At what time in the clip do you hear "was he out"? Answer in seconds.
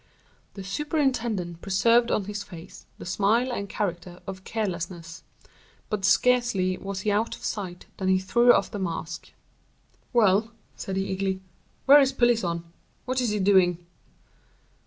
6.79-7.35